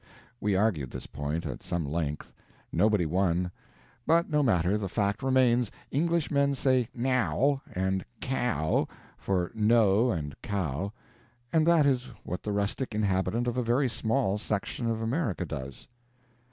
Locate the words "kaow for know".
8.19-10.09